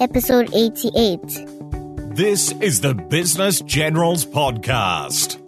[0.00, 1.20] episode 88.
[2.14, 5.38] This is the Business Generals Podcast.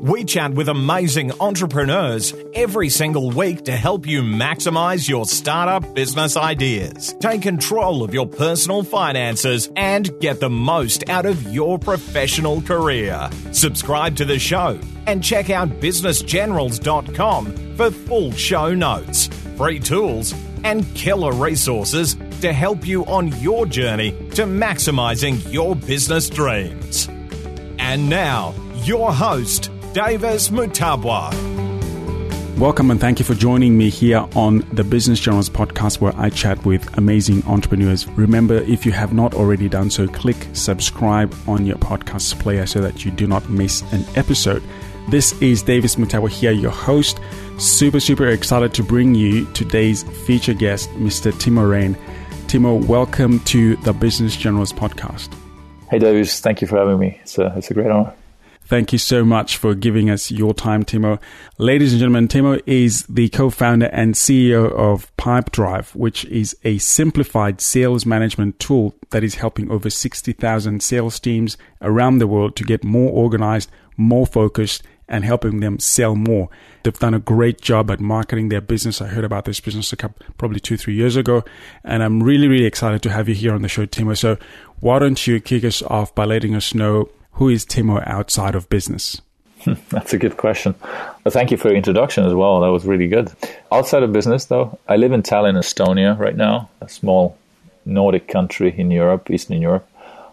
[0.00, 6.36] We chat with amazing entrepreneurs every single week to help you maximize your startup business
[6.36, 12.62] ideas, take control of your personal finances, and get the most out of your professional
[12.62, 13.28] career.
[13.50, 19.26] Subscribe to the show and check out businessgenerals.com for full show notes,
[19.56, 20.32] free tools,
[20.64, 27.08] and killer resources to help you on your journey to maximizing your business dreams.
[27.78, 31.32] And now, your host, Davis Mutabwa.
[32.58, 36.28] Welcome and thank you for joining me here on the Business Generals podcast where I
[36.28, 38.08] chat with amazing entrepreneurs.
[38.08, 42.80] Remember, if you have not already done so, click subscribe on your podcast player so
[42.80, 44.60] that you do not miss an episode.
[45.08, 47.20] This is Davis Mutawa here, your host.
[47.58, 51.32] Super, super excited to bring you today's feature guest, Mr.
[51.32, 51.96] Timo Rein.
[52.46, 55.28] Timo, welcome to the Business Generals podcast.
[55.90, 56.38] Hey, Davis.
[56.38, 57.18] Thank you for having me.
[57.22, 58.14] It's a, it's a great honor.
[58.68, 61.18] Thank you so much for giving us your time, Timo.
[61.56, 67.62] Ladies and gentlemen, Timo is the co-founder and CEO of Pipedrive, which is a simplified
[67.62, 72.84] sales management tool that is helping over 60,000 sales teams around the world to get
[72.84, 76.50] more organized, more focused, and helping them sell more.
[76.82, 79.00] They've done a great job at marketing their business.
[79.00, 81.42] I heard about this business a couple, probably two, three years ago,
[81.84, 84.14] and I'm really, really excited to have you here on the show, Timo.
[84.14, 84.36] So,
[84.80, 88.68] why don't you kick us off by letting us know who is Timo outside of
[88.68, 89.22] business?
[89.90, 90.74] That's a good question.
[90.80, 92.60] Well, thank you for your introduction as well.
[92.60, 93.32] That was really good.
[93.70, 97.38] Outside of business, though, I live in Tallinn, Estonia, right now, a small
[97.84, 99.88] Nordic country in Europe, Eastern Europe.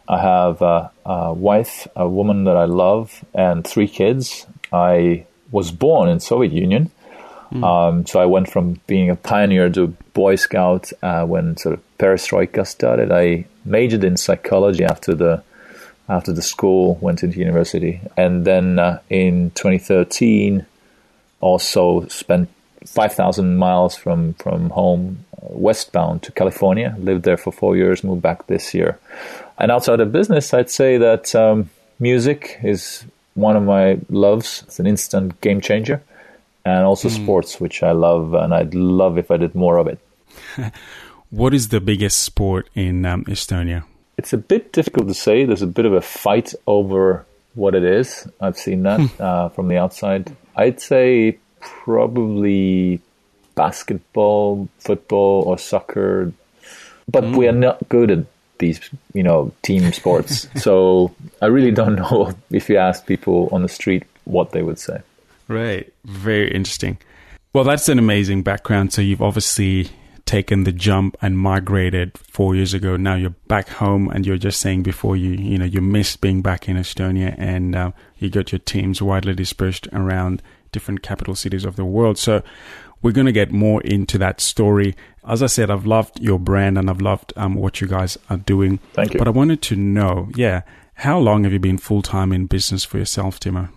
[0.08, 4.48] I have a, a wife, a woman that I love, and three kids.
[4.74, 6.90] I was born in Soviet Union,
[7.52, 7.64] mm.
[7.64, 11.84] um, so I went from being a pioneer to Boy Scout uh, when sort of
[12.00, 13.12] Perestroika started.
[13.12, 15.44] I majored in psychology after the
[16.08, 20.66] after the school, went into university, and then uh, in 2013,
[21.42, 22.50] also spent
[22.86, 26.96] 5,000 miles from from home uh, westbound to California.
[27.00, 29.00] Lived there for four years, moved back this year.
[29.58, 34.64] And outside of business, I'd say that um, music is one of my loves.
[34.68, 36.02] It's an instant game changer.
[36.64, 37.24] And also mm.
[37.24, 40.00] sports, which I love, and I'd love if I did more of it.
[41.30, 43.84] what is the biggest sport in um, Estonia?
[44.18, 45.46] It's a bit difficult to say.
[45.46, 48.28] There's a bit of a fight over what it is.
[48.40, 49.22] I've seen that hmm.
[49.22, 50.36] uh, from the outside.
[50.56, 53.02] I'd say probably
[53.56, 56.32] basketball, football, or soccer,
[57.10, 57.36] but mm.
[57.36, 58.26] we are not good at
[58.60, 58.80] these,
[59.14, 60.48] you know, team sports.
[60.62, 64.80] so I really don't know if you ask people on the street what they would
[64.80, 65.02] say.
[65.48, 65.92] Right.
[66.04, 66.98] Very interesting.
[67.54, 68.92] Well, that's an amazing background.
[68.94, 69.90] So you've obviously
[70.26, 72.98] taken the jump and migrated four years ago.
[72.98, 76.42] Now you're back home, and you're just saying before you, you know, you missed being
[76.42, 80.42] back in Estonia, and uh, you got your teams widely dispersed around
[80.72, 82.18] different capital cities of the world.
[82.18, 82.44] So
[83.02, 84.96] we're going to get more into that story.
[85.28, 88.38] As I said, I've loved your brand and I've loved um, what you guys are
[88.38, 88.80] doing.
[88.94, 89.20] Thank you.
[89.20, 90.64] But I wanted to know, yeah,
[90.96, 93.70] how long have you been full time in business for yourself, Timo?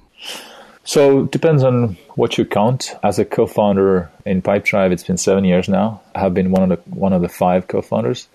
[0.88, 2.94] So it depends on what you count.
[3.02, 6.00] As a co-founder in Pipedrive, it's been seven years now.
[6.14, 8.26] I have been one of the one of the five co-founders,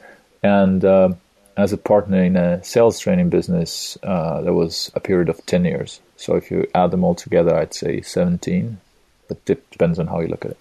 [0.43, 1.13] and uh,
[1.57, 5.65] as a partner in a sales training business, uh, there was a period of ten
[5.65, 5.99] years.
[6.17, 8.79] So if you add them all together, I'd say seventeen.
[9.27, 10.57] But it depends on how you look at it.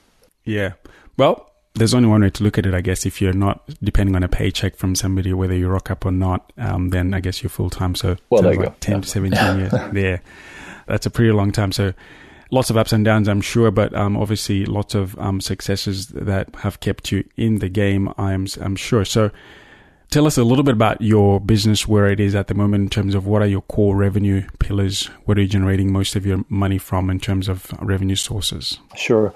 [0.46, 0.72] Yeah.
[1.18, 3.04] Well, there's only one way to look at it, I guess.
[3.04, 6.54] If you're not depending on a paycheck from somebody, whether you rock up or not,
[6.56, 7.94] um, then I guess you're full time.
[7.96, 8.76] So, well, there you like go.
[8.80, 9.72] 10 to 17 years.
[9.92, 10.18] Yeah.
[10.86, 11.72] That's a pretty long time.
[11.72, 11.92] So,
[12.50, 16.54] lots of ups and downs, I'm sure, but um, obviously lots of um, successes that
[16.56, 19.04] have kept you in the game, I'm, I'm sure.
[19.04, 19.30] So,
[20.12, 22.90] Tell us a little bit about your business, where it is at the moment in
[22.90, 25.06] terms of what are your core revenue pillars?
[25.24, 28.78] What are you generating most of your money from in terms of revenue sources?
[28.94, 29.32] Sure.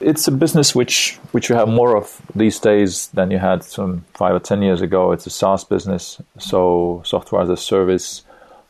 [0.00, 4.06] It's a business which, which you have more of these days than you had some
[4.14, 5.12] five or 10 years ago.
[5.12, 8.22] It's a SaaS business, so software as a service.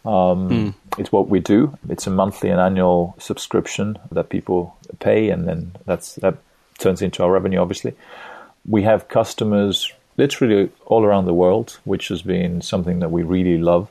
[0.04, 0.74] Um, mm.
[0.98, 1.76] It's what we do.
[1.88, 6.36] It's a monthly and annual subscription that people pay, and then that's that
[6.78, 7.94] turns into our revenue, obviously.
[8.66, 13.58] We have customers literally all around the world, which has been something that we really
[13.58, 13.88] love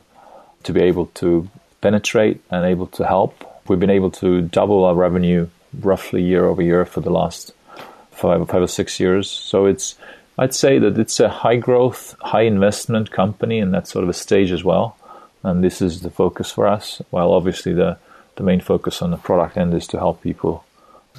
[0.64, 1.50] to be able to
[1.82, 3.44] penetrate and able to help.
[3.68, 5.50] We've been able to double our revenue
[5.80, 7.54] roughly year over year for the last
[8.12, 9.30] five, five or six years.
[9.30, 9.96] So it's,
[10.38, 14.14] I'd say that it's a high growth, high investment company in that sort of a
[14.14, 14.98] stage as well.
[15.44, 17.02] And this is the focus for us.
[17.10, 17.98] While obviously the,
[18.36, 20.64] the main focus on the product end is to help people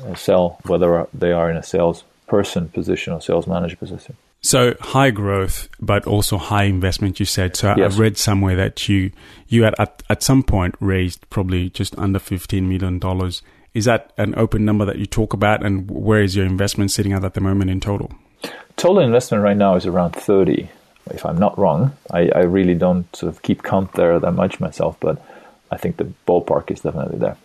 [0.05, 4.17] uh, sell, whether they are in a sales person position or sales manager position.
[4.41, 7.19] So high growth, but also high investment.
[7.19, 7.57] You said.
[7.57, 7.93] So Yes.
[7.95, 9.11] I've read somewhere that you
[9.49, 13.41] you had at at some point raised probably just under fifteen million dollars.
[13.73, 17.13] Is that an open number that you talk about, and where is your investment sitting
[17.13, 18.13] at at the moment in total?
[18.77, 20.69] Total investment right now is around 30,
[21.11, 21.93] if I'm not wrong.
[22.11, 25.23] I, I really don't sort of keep count there that much myself, but
[25.71, 27.37] I think the ballpark is definitely there.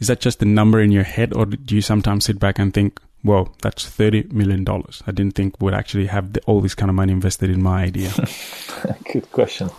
[0.00, 2.72] Is that just a number in your head, or do you sometimes sit back and
[2.72, 5.02] think, "Well, that's thirty million dollars"?
[5.06, 7.82] I didn't think we'd actually have the, all this kind of money invested in my
[7.82, 8.12] idea.
[9.12, 9.70] Good question.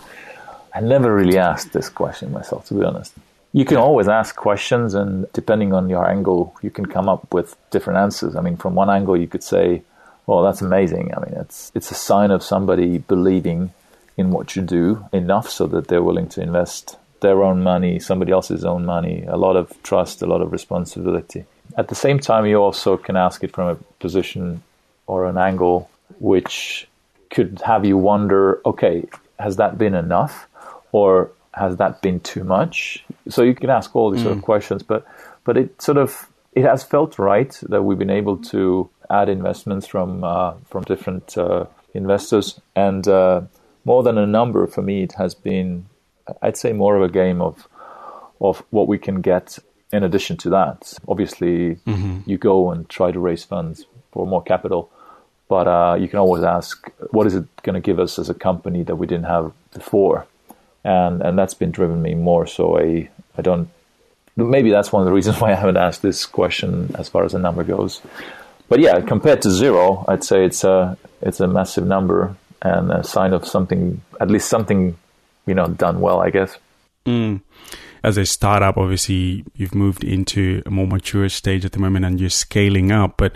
[0.73, 3.13] I never really asked this question myself, to be honest.
[3.53, 7.55] You can always ask questions, and depending on your angle, you can come up with
[7.71, 8.35] different answers.
[8.35, 9.81] I mean, from one angle, you could say,
[10.29, 13.61] "Well, that's amazing." I mean, it's it's a sign of somebody believing
[14.19, 18.31] in what you do enough so that they're willing to invest their own money, somebody
[18.31, 21.45] else's own money, a lot of trust, a lot of responsibility.
[21.77, 24.61] At the same time, you also can ask it from a position
[25.07, 25.89] or an angle
[26.19, 26.87] which
[27.29, 29.07] could have you wonder, okay,
[29.39, 30.47] has that been enough,
[30.91, 33.03] or has that been too much?
[33.29, 34.51] So you can ask all these sort of mm.
[34.51, 35.05] questions, but
[35.45, 39.87] but it sort of it has felt right that we've been able to add investments
[39.87, 43.41] from uh, from different uh, investors, and uh,
[43.85, 45.85] more than a number for me, it has been,
[46.41, 47.67] I'd say, more of a game of
[48.41, 49.59] of what we can get
[49.91, 50.93] in addition to that.
[51.07, 51.77] Obviously,
[52.25, 54.91] you go and try to raise funds for more capital,
[55.47, 58.33] but uh, you can always ask, what is it going to give us as a
[58.33, 60.25] company that we didn't have before?
[60.83, 62.47] And and that's been driven me more.
[62.47, 63.69] So I I don't.
[64.35, 67.33] Maybe that's one of the reasons why I haven't asked this question as far as
[67.33, 68.01] the number goes.
[68.69, 73.03] But yeah, compared to zero, I'd say it's a it's a massive number and a
[73.03, 74.97] sign of something, at least something,
[75.45, 76.57] you know, done well, I guess.
[77.05, 77.41] Mm.
[78.03, 82.19] As a startup, obviously, you've moved into a more mature stage at the moment and
[82.19, 83.17] you're scaling up.
[83.17, 83.33] But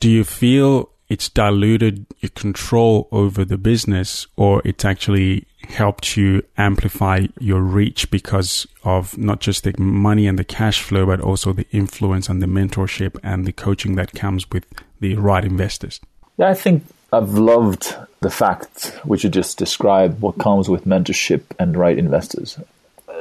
[0.00, 6.42] do you feel it's diluted your control over the business or it's actually helped you
[6.56, 11.52] amplify your reach because of not just the money and the cash flow, but also
[11.52, 14.64] the influence and the mentorship and the coaching that comes with
[15.00, 16.00] the right investors?
[16.38, 21.42] Yeah, I think I've loved the fact which you just described, what comes with mentorship
[21.58, 22.58] and right investors.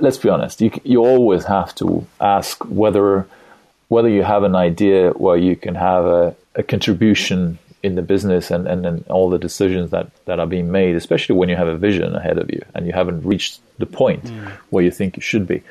[0.02, 3.28] Let's be honest, you, you always have to ask whether
[3.88, 8.52] whether you have an idea where you can have a, a contribution in the business
[8.52, 11.68] and, and, and all the decisions that, that are being made, especially when you have
[11.68, 14.24] a vision ahead of you and you haven't reached the point
[14.72, 15.62] where you think you should be.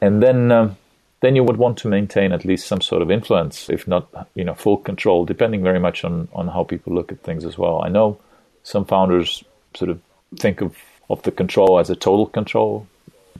[0.00, 0.76] And then um,
[1.20, 4.44] then you would want to maintain at least some sort of influence, if not you
[4.44, 7.82] know full control, depending very much on, on how people look at things as well.
[7.82, 8.18] I know
[8.62, 9.44] some founders
[9.74, 10.00] sort of
[10.36, 10.76] think of,
[11.10, 12.86] of the control as a total control.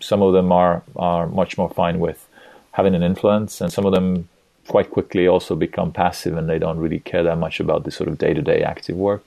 [0.01, 2.27] Some of them are, are much more fine with
[2.73, 4.29] having an influence, and some of them
[4.69, 8.09] quite quickly also become passive and they don't really care that much about the sort
[8.09, 9.25] of day to day active work.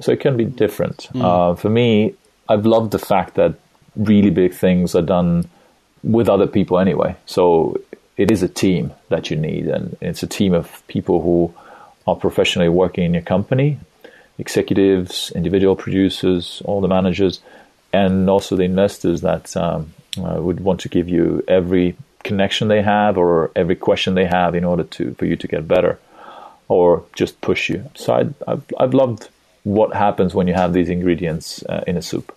[0.00, 1.08] So it can be different.
[1.14, 2.14] Uh, for me,
[2.48, 3.54] I've loved the fact that
[3.96, 5.48] really big things are done
[6.02, 7.16] with other people anyway.
[7.26, 7.80] So
[8.16, 11.52] it is a team that you need, and it's a team of people who
[12.06, 13.78] are professionally working in your company
[14.40, 17.40] executives, individual producers, all the managers,
[17.92, 22.82] and also the investors that um, uh, would want to give you every connection they
[22.82, 25.98] have or every question they have in order to for you to get better
[26.68, 27.84] or just push you.
[27.94, 29.28] So I, I've, I've loved
[29.64, 32.32] what happens when you have these ingredients uh, in a soup.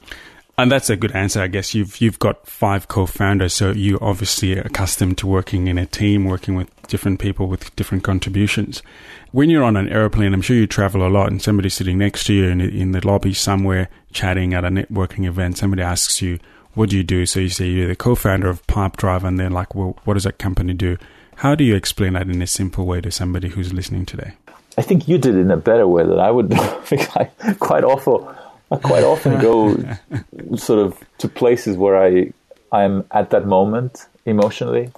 [0.56, 1.42] And that's a good answer.
[1.42, 5.80] I guess you've you've got five co-founders, so you obviously are accustomed to working in
[5.80, 8.84] a team, working with different people with different contributions.
[9.32, 12.26] When you're on an airplane, I'm sure you travel a lot, and somebody's sitting next
[12.26, 15.58] to you in, in the lobby somewhere, chatting at a networking event.
[15.58, 16.38] Somebody asks you,
[16.74, 19.50] "What do you do?" So you say you're the co-founder of Pipe Drive, and they're
[19.50, 20.98] like, "Well, what does that company do?"
[21.38, 24.34] How do you explain that in a simple way to somebody who's listening today?
[24.78, 26.54] I think you did it in a better way than I would.
[26.56, 28.34] I quite awful.
[28.72, 29.76] I quite often go
[30.56, 32.32] sort of to places where I
[32.72, 34.92] I'm at that moment emotionally,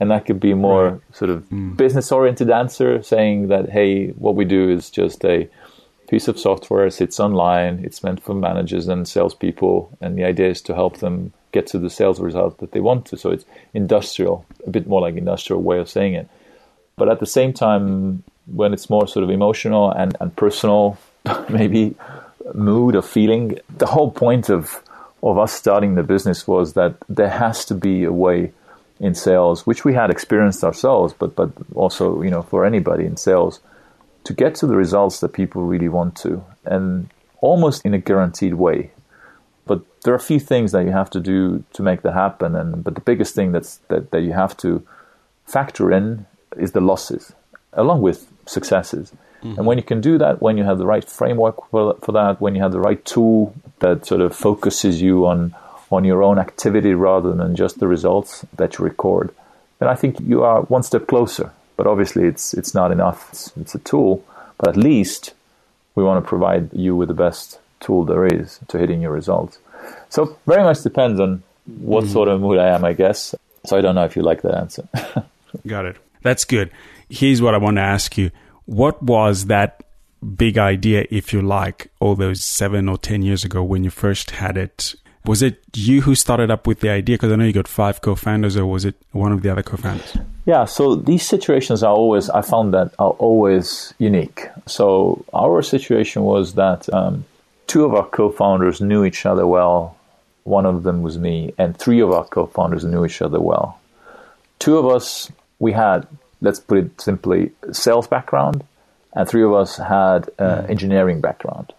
[0.00, 1.00] and that could be more Right.
[1.12, 1.76] sort of mm.
[1.76, 5.48] business oriented answer, saying that hey, what we do is just a
[6.12, 6.90] piece of software.
[6.90, 7.80] Sits online.
[7.86, 11.78] It's meant for managers and salespeople, and the idea is to help them get to
[11.78, 13.16] the sales result that they want to.
[13.16, 16.28] So it's industrial, a bit more like industrial way of saying it.
[16.96, 20.98] But at the same time, when it's more sort of emotional and, and personal,
[21.48, 21.94] maybe
[22.52, 24.82] mood or feeling, the whole point of
[25.22, 28.52] of us starting the business was that there has to be a way
[28.98, 33.16] in sales, which we had experienced ourselves, but but also you know for anybody in
[33.16, 33.60] sales,
[34.24, 37.08] to get to the results that people really want to, and
[37.40, 38.90] almost in a guaranteed way.
[39.66, 42.54] But there are a few things that you have to do to make that happen,
[42.54, 44.86] and but the biggest thing that's that, that you have to
[45.46, 46.26] factor in
[46.56, 47.32] is the losses,
[47.72, 49.12] along with successes.
[49.42, 49.58] Mm-hmm.
[49.58, 52.40] And when you can do that, when you have the right framework for, for that,
[52.40, 55.54] when you have the right tool that sort of focuses you on
[55.90, 59.34] on your own activity rather than just the results that you record,
[59.78, 61.52] then I think you are one step closer.
[61.76, 63.28] But obviously, it's it's not enough.
[63.30, 64.24] It's, it's a tool,
[64.58, 65.34] but at least
[65.94, 69.58] we want to provide you with the best tool there is to hitting your results.
[70.08, 72.12] So very much depends on what mm-hmm.
[72.12, 73.34] sort of mood I am, I guess.
[73.66, 74.88] So I don't know if you like that answer.
[75.66, 75.96] Got it.
[76.22, 76.70] That's good.
[77.08, 78.30] Here's what I want to ask you.
[78.66, 79.82] What was that
[80.36, 84.32] big idea, if you like, all those seven or 10 years ago when you first
[84.32, 84.94] had it?
[85.24, 87.14] Was it you who started up with the idea?
[87.14, 89.62] Because I know you got five co founders, or was it one of the other
[89.62, 90.16] co founders?
[90.46, 94.48] Yeah, so these situations are always, I found that are always unique.
[94.66, 97.24] So our situation was that um,
[97.68, 99.96] two of our co founders knew each other well.
[100.42, 103.78] One of them was me, and three of our co founders knew each other well.
[104.58, 106.06] Two of us, we had,
[106.40, 108.64] let's put it simply, sales background,
[109.14, 110.70] and three of us had uh, mm.
[110.70, 111.72] engineering background.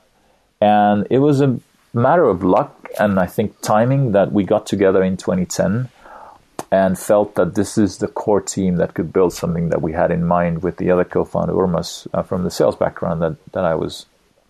[0.62, 1.60] And it was a
[1.94, 5.90] matter of luck and I think timing that we got together in 2010
[6.72, 10.12] and felt that this is the core team that could build something that we had
[10.12, 13.76] in mind with the other co-founder Urmas uh, from the sales background that, that I
[13.76, 14.08] was,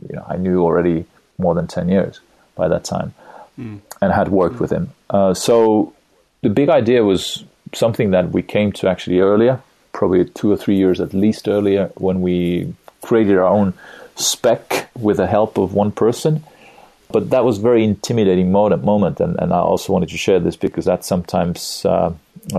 [0.10, 1.06] you know, I knew already
[1.38, 2.22] more than 10 years
[2.56, 3.14] by that time
[3.60, 3.82] mm.
[4.02, 4.62] and had worked mm.
[4.62, 4.92] with him.
[5.10, 5.94] Uh, so
[6.42, 10.78] the big idea was something that we came to actually earlier, probably two or three
[10.78, 13.74] years at least earlier when we created our own
[14.16, 16.44] spec with the help of one person
[17.14, 20.58] but that was very intimidating moment, moment and, and I also wanted to share this
[20.58, 22.12] because that sometimes uh,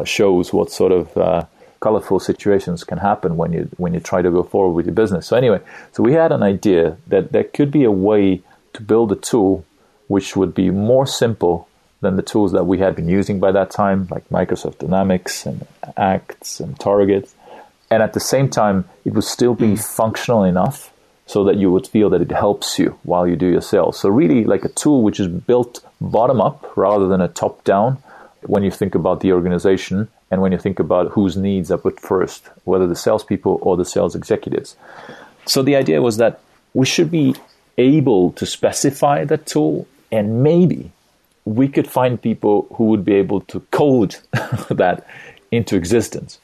[0.05, 1.45] shows what sort of uh,
[1.81, 5.27] colorful situations can happen when you when you try to go forward with your business.
[5.27, 5.61] So anyway,
[5.93, 8.43] so we had an idea that there could be a way
[8.75, 9.67] to build a tool
[10.07, 11.69] which would be more simple
[12.01, 15.67] than the tools that we had been using by that time, like Microsoft Dynamics and
[15.97, 17.29] Acts and Target,
[17.91, 19.97] and at the same time, it would still be mm.
[19.97, 20.94] functional enough
[21.27, 23.99] so that you would feel that it helps you while you do your sales.
[23.99, 27.99] So really like a tool which is built bottom up rather than a top down
[28.43, 31.99] when you think about the organization and when you think about whose needs are put
[31.99, 34.77] first, whether the salespeople or the sales executives.
[35.47, 36.41] So the idea was that
[36.75, 37.35] we should be
[37.79, 40.93] able to specify that tool and maybe
[41.45, 44.17] we could find people who would be able to code
[44.71, 45.07] that
[45.51, 46.39] into existence.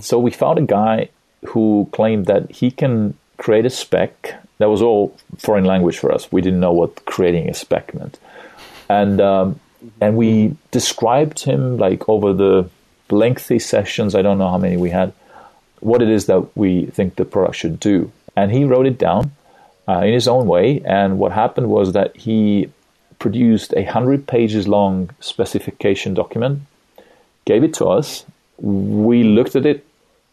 [0.00, 1.08] So we found a guy
[1.46, 4.42] who claimed that he can create a spec.
[4.58, 6.30] That was all foreign language for us.
[6.32, 8.18] We didn't know what creating a spec meant,
[8.88, 9.60] and um,
[10.00, 12.68] and we described him like over the
[13.10, 14.14] lengthy sessions.
[14.14, 15.12] I don't know how many we had.
[15.80, 19.32] What it is that we think the product should do, and he wrote it down
[19.88, 20.80] uh, in his own way.
[20.84, 22.70] And what happened was that he
[23.18, 26.62] produced a hundred pages long specification document,
[27.44, 28.24] gave it to us.
[28.58, 29.86] We looked at it,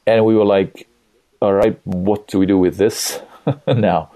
[0.07, 0.87] and we were like,
[1.43, 3.19] all right, what do we do with this
[3.67, 4.09] now?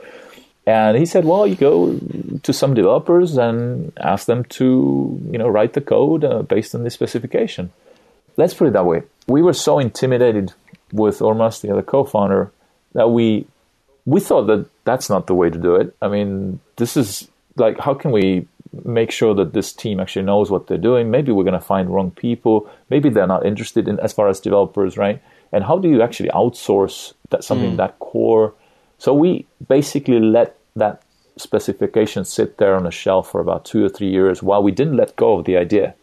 [0.65, 1.99] And he said, well, you go
[2.41, 6.83] to some developers and ask them to, you know, write the code uh, based on
[6.83, 7.71] the specification.
[8.37, 9.03] Let's put it that way.
[9.27, 10.53] We were so intimidated
[10.93, 12.51] with Urmas, the other co-founder,
[12.93, 13.45] that we
[14.05, 15.93] we thought that that's not the way to do it.
[16.01, 18.47] I mean, this is like, how can we
[18.85, 21.11] make sure that this team actually knows what they're doing?
[21.11, 22.69] Maybe we're going to find wrong people.
[22.89, 25.21] Maybe they're not interested in as far as developers, right?
[25.51, 27.77] And how do you actually outsource that something mm.
[27.77, 28.53] that core?
[28.97, 31.01] So we basically let that
[31.37, 34.97] specification sit there on a shelf for about two or three years while we didn't
[34.97, 35.93] let go of the idea.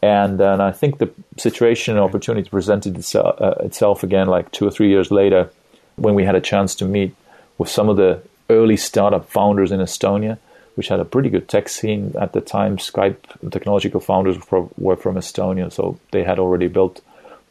[0.00, 4.64] And, and i think the situation and opportunity presented itself, uh, itself again like two
[4.64, 5.50] or three years later
[5.96, 7.16] when we had a chance to meet
[7.58, 10.38] with some of the early startup founders in estonia
[10.76, 12.76] which had a pretty good tech scene at the time.
[12.76, 13.16] Skype
[13.50, 14.36] technological founders
[14.76, 17.00] were from estonia so they had already built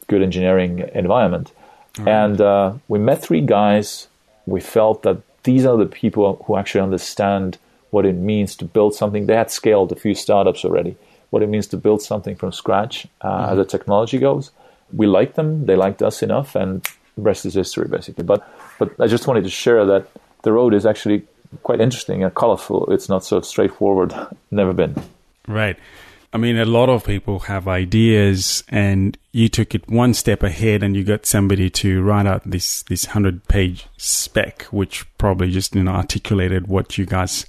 [0.08, 1.52] good engineering environment.
[1.98, 2.08] Right.
[2.08, 4.08] And uh, we met three guys.
[4.46, 7.58] We felt that these are the people who actually understand
[7.90, 9.26] what it means to build something.
[9.26, 10.96] They had scaled a few startups already.
[11.30, 13.52] What it means to build something from scratch uh, mm-hmm.
[13.52, 14.50] as the technology goes.
[14.92, 15.66] We liked them.
[15.66, 16.82] They liked us enough, and
[17.16, 18.24] the rest is history, basically.
[18.24, 18.48] But
[18.78, 20.08] but I just wanted to share that
[20.42, 21.24] the road is actually
[21.62, 22.90] quite interesting and colorful.
[22.92, 24.14] It's not so straightforward.
[24.50, 24.94] Never been.
[25.46, 25.76] Right.
[26.32, 30.82] I mean, a lot of people have ideas, and you took it one step ahead,
[30.82, 35.74] and you got somebody to write out this this hundred page spec, which probably just
[35.74, 37.46] you know articulated what you guys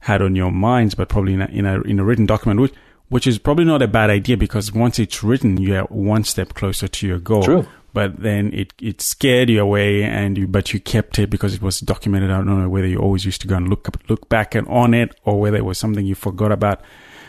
[0.00, 2.74] had on your minds, but probably in a in a, in a written document, which
[3.08, 6.88] which is probably not a bad idea because once it's written, you're one step closer
[6.88, 7.42] to your goal.
[7.42, 7.66] True.
[7.92, 11.60] but then it, it scared you away and you, but you kept it because it
[11.60, 12.30] was documented.
[12.30, 14.66] I don't know whether you always used to go and look up, look back and
[14.68, 16.80] on it or whether it was something you forgot about.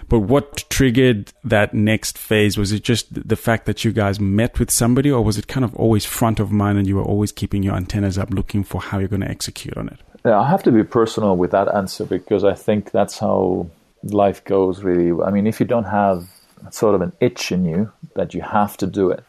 [0.10, 2.58] But what triggered that next phase?
[2.58, 5.64] Was it just the fact that you guys met with somebody or was it kind
[5.64, 8.82] of always front of mind and you were always keeping your antennas up looking for
[8.82, 10.00] how you're going to execute on it?
[10.26, 13.70] Yeah, I have to be personal with that answer because I think that's how
[14.04, 15.22] life goes really.
[15.24, 16.28] I mean, if you don't have
[16.72, 19.24] sort of an itch in you that you have to do it,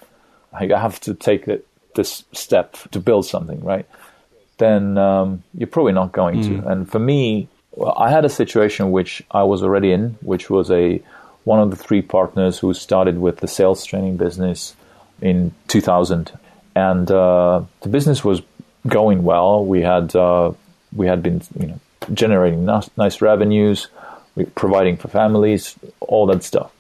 [0.61, 3.87] you have to take it, this step to build something, right?
[4.59, 6.63] Then um, you're probably not going mm.
[6.63, 6.69] to.
[6.69, 7.49] And for me,
[7.97, 11.03] I had a situation which I was already in, which was a
[11.45, 14.75] one of the three partners who started with the sales training business
[15.21, 16.33] in 2000,
[16.75, 18.43] and uh, the business was
[18.87, 19.65] going well.
[19.65, 20.53] We had uh,
[20.93, 21.81] we had been you know
[22.13, 23.89] generating nice, nice revenues,
[24.55, 26.73] providing for families, all that stuff.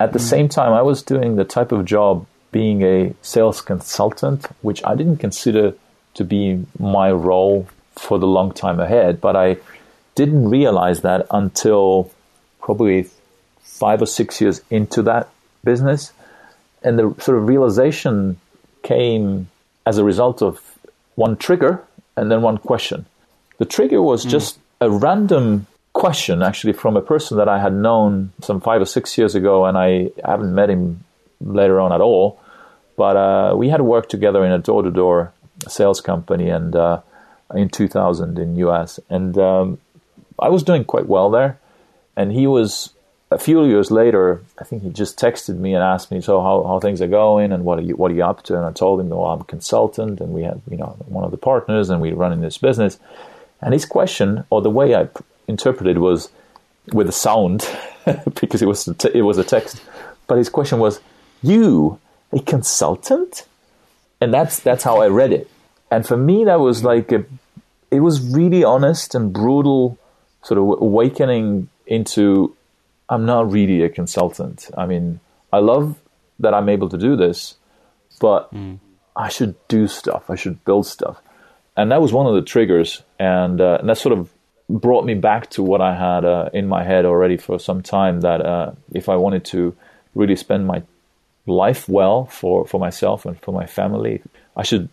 [0.00, 0.28] At the mm.
[0.28, 4.94] same time, I was doing the type of job being a sales consultant, which I
[4.94, 5.74] didn't consider
[6.14, 9.58] to be my role for the long time ahead, but I
[10.18, 12.10] didn't realize that until
[12.60, 13.06] probably
[13.62, 15.28] five or six years into that
[15.62, 16.12] business.
[16.82, 18.40] And the sort of realization
[18.82, 19.48] came
[19.86, 20.60] as a result of
[21.14, 21.84] one trigger
[22.16, 23.06] and then one question.
[23.58, 24.30] The trigger was mm.
[24.30, 28.86] just a random question, actually, from a person that I had known some five or
[28.86, 31.04] six years ago, and I haven't met him
[31.40, 32.40] later on at all.
[32.96, 35.32] But uh, we had worked together in a door to door
[35.68, 37.02] sales company and uh,
[37.54, 38.98] in 2000 in US.
[39.08, 39.78] And um,
[40.38, 41.58] I was doing quite well there.
[42.16, 42.92] And he was
[43.30, 46.64] a few years later, I think he just texted me and asked me, "So how,
[46.64, 48.72] how things are going and what are you what are you up to?" And I
[48.72, 51.90] told him, "Well, I'm a consultant, and we had you know one of the partners,
[51.90, 52.98] and we run in this business."
[53.60, 55.08] And his question, or the way I
[55.46, 56.30] interpreted, was
[56.92, 57.68] with a sound
[58.40, 59.82] because it was it was a text.
[60.26, 61.00] But his question was,
[61.42, 62.00] "You
[62.32, 63.46] a consultant?"
[64.20, 65.50] And that's that's how I read it.
[65.90, 67.24] And for me, that was like a,
[67.90, 69.98] it was really honest and brutal,
[70.48, 72.56] sort of awakening into
[73.10, 74.70] I'm not really a consultant.
[74.76, 75.20] I mean,
[75.52, 75.96] I love
[76.38, 77.56] that I'm able to do this,
[78.18, 78.78] but mm.
[79.14, 80.30] I should do stuff.
[80.30, 81.20] I should build stuff.
[81.76, 83.02] And that was one of the triggers.
[83.18, 84.30] And, uh, and that sort of
[84.70, 88.22] brought me back to what I had uh, in my head already for some time
[88.22, 89.76] that uh, if I wanted to
[90.14, 90.82] really spend my
[91.46, 94.22] life well for, for myself and for my family,
[94.56, 94.88] I should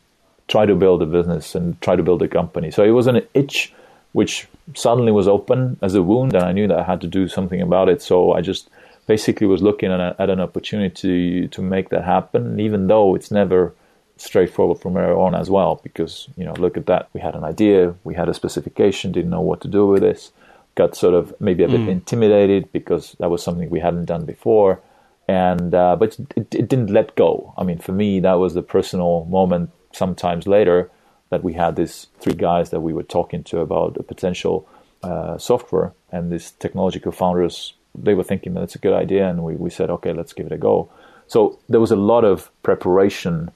[0.50, 2.72] try to build a business and try to build a company.
[2.72, 3.74] So it was an itch
[4.16, 7.28] which suddenly was open as a wound, and I knew that I had to do
[7.28, 8.02] something about it.
[8.02, 8.70] So I just
[9.08, 13.30] basically was looking at, a, at an opportunity to make that happen, even though it's
[13.30, 13.76] never
[14.16, 15.82] straightforward from there on as well.
[15.84, 17.10] Because you know, look at that.
[17.12, 20.32] We had an idea, we had a specification, didn't know what to do with this.
[20.76, 21.90] Got sort of maybe a bit mm.
[21.90, 24.80] intimidated because that was something we hadn't done before,
[25.28, 27.54] and uh, but it, it didn't let go.
[27.58, 29.72] I mean, for me, that was the personal moment.
[29.92, 30.90] Sometimes later,
[31.30, 34.68] that we had these three guys that we were talking to about a potential
[35.04, 39.44] uh, software, and these technology co-founders they were thinking that it's a good idea, and
[39.44, 40.90] we, we said, okay, let's give it a go.
[41.28, 43.52] So there was a lot of preparation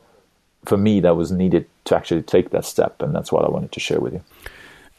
[0.66, 3.72] for me that was needed to actually take that step, and that's what I wanted
[3.74, 4.24] to share with you.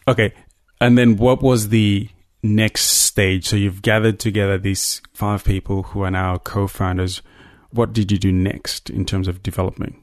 [0.09, 0.33] Okay,
[0.81, 2.09] and then what was the
[2.43, 3.47] next stage?
[3.47, 7.23] So you've gathered together these five people who are now co-founders.
[7.71, 9.97] What did you do next in terms of development?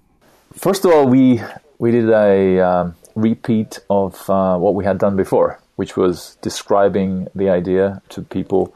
[0.53, 1.41] First of all, we
[1.80, 7.28] we did a um, repeat of uh, what we had done before, which was describing
[7.36, 8.74] the idea to people,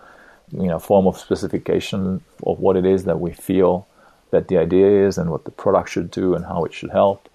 [0.52, 3.88] you know, form of specification of what it is that we feel
[4.32, 7.28] that the idea is and what the product should do and how it should help.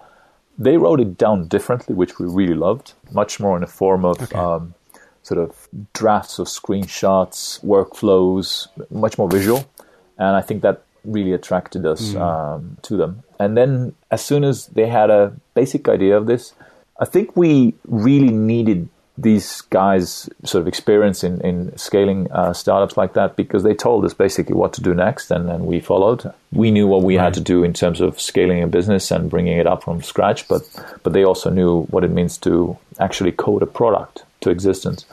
[0.59, 4.23] They wrote it down differently, which we really loved, much more in the form of
[4.23, 4.39] okay.
[4.39, 4.75] um,
[5.23, 9.69] sort of drafts of screenshots, workflows, much more visual.
[10.17, 12.21] And I think that really attracted us mm.
[12.21, 13.23] um, to them.
[13.39, 16.55] And then as soon as they had a basic idea of this,
[16.99, 18.89] I think we really needed
[19.19, 24.05] these guys' sort of experience in, in scaling uh, startups like that because they told
[24.05, 26.33] us basically what to do next and then we followed.
[26.53, 27.25] We knew what we right.
[27.25, 30.47] had to do in terms of scaling a business and bringing it up from scratch,
[30.49, 30.63] but,
[31.03, 35.07] but they also knew what it means to actually code a product to existence.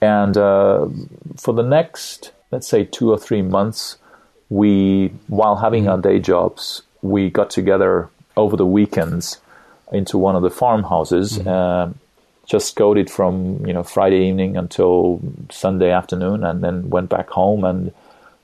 [0.00, 0.86] And uh,
[1.36, 3.96] for the next, let's say, two or three months,
[4.50, 5.92] we, while having mm-hmm.
[5.92, 9.38] our day jobs, we got together over the weekends
[9.92, 11.38] into one of the farmhouses.
[11.38, 11.48] Mm-hmm.
[11.48, 11.92] Uh,
[12.46, 17.64] just coded from you know Friday evening until Sunday afternoon, and then went back home,
[17.64, 17.92] and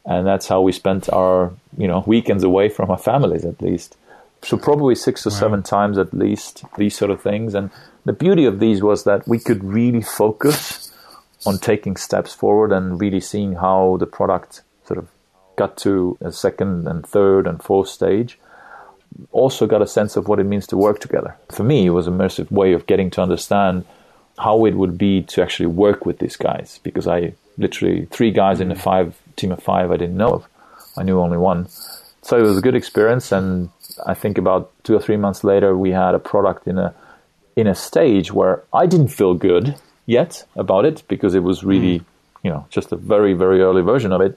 [0.05, 3.97] and that's how we spent our you know weekends away from our families at least.
[4.43, 7.55] So probably six or seven times at least these sort of things.
[7.55, 7.71] And
[8.05, 10.93] the beauty of these was that we could really focus
[11.45, 14.63] on taking steps forward and really seeing how the product
[15.57, 18.39] got to a second and third and fourth stage
[19.33, 21.37] also got a sense of what it means to work together.
[21.51, 23.85] For me, it was a immersive way of getting to understand
[24.39, 28.61] how it would be to actually work with these guys because I literally three guys
[28.61, 30.49] in a five team of five I didn't know of.
[30.97, 31.69] I knew only one.
[32.23, 33.71] So it was a good experience and
[34.07, 36.95] I think about two or three months later we had a product in a
[37.55, 42.01] in a stage where I didn't feel good yet about it because it was really,
[42.01, 42.05] mm.
[42.43, 44.37] you know, just a very, very early version of it.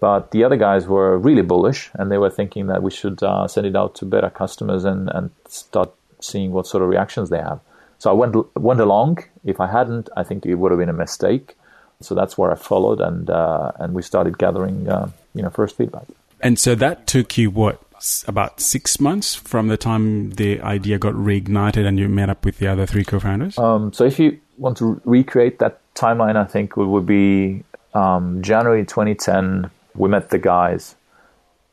[0.00, 3.48] But the other guys were really bullish, and they were thinking that we should uh,
[3.48, 7.38] send it out to beta customers and, and start seeing what sort of reactions they
[7.38, 7.60] have.
[7.98, 9.24] So I went went along.
[9.44, 11.56] If I hadn't, I think it would have been a mistake.
[12.00, 15.76] So that's where I followed, and uh, and we started gathering, uh, you know, first
[15.76, 16.06] feedback.
[16.40, 17.82] And so that took you what
[18.28, 22.58] about six months from the time the idea got reignited and you met up with
[22.58, 23.58] the other three co-founders.
[23.58, 28.40] Um, so if you want to recreate that timeline, I think it would be um,
[28.40, 30.96] January 2010 we met the guys,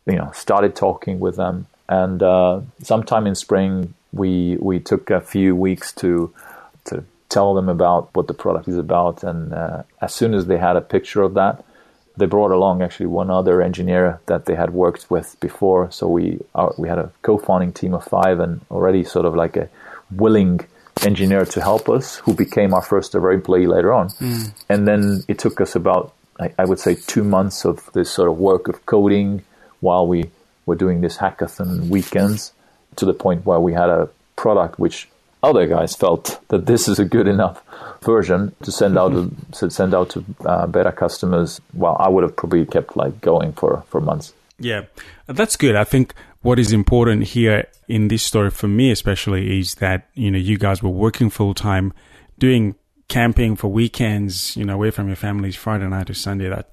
[0.06, 5.22] you know, started talking with them, and uh, sometime in spring we we took a
[5.22, 6.34] few weeks to
[6.86, 10.58] to tell them about what the product is about, and uh, as soon as they
[10.58, 11.64] had a picture of that,
[12.18, 15.92] they brought along actually one other engineer that they had worked with before.
[15.92, 19.58] So we our, we had a co-founding team of five, and already sort of like
[19.58, 19.70] a
[20.10, 20.62] willing
[21.02, 24.08] engineer to help us, who became our first ever employee later on.
[24.10, 24.54] Mm.
[24.70, 28.30] And then it took us about I, I, would say two months of this sort
[28.30, 29.44] of work of coding
[29.80, 30.32] while we
[30.66, 32.52] were doing this hackathon weekends
[32.98, 35.08] to the point where we had a product which
[35.44, 37.62] other guys felt that this is a good enough
[38.02, 41.62] version to send out to, to send out to uh, beta customers.
[41.74, 44.34] Well, I would have probably kept like going for for months.
[44.60, 44.84] Yeah,
[45.28, 45.76] that's good.
[45.76, 50.32] I think what is important here in this story for me, especially, is that you
[50.32, 51.94] know you guys were working full time,
[52.40, 52.76] doing
[53.08, 56.50] camping for weekends, you know, away from your families, Friday night to Sunday.
[56.50, 56.70] That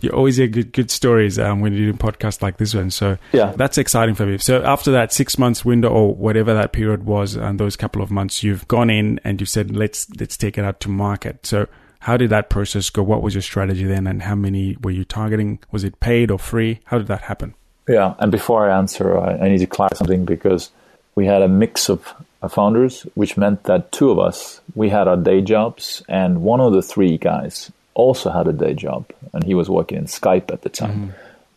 [0.00, 2.90] you always hear good good stories um, when you do podcasts like this one.
[2.90, 4.38] So yeah, that's exciting for me.
[4.38, 8.10] So after that six months window or whatever that period was, and those couple of
[8.10, 11.46] months, you've gone in and you said let's let's take it out to market.
[11.46, 11.66] So
[12.00, 13.02] how did that process go?
[13.02, 15.58] What was your strategy then, and how many were you targeting?
[15.70, 16.80] Was it paid or free?
[16.84, 17.54] How did that happen?
[17.88, 20.70] Yeah, and before I answer, I, I need to clarify something because
[21.14, 22.14] we had a mix of
[22.48, 26.72] founders, which meant that two of us, we had our day jobs, and one of
[26.72, 30.62] the three guys also had a day job, and he was working in Skype at
[30.62, 30.90] the time.
[30.90, 31.10] Mm-hmm.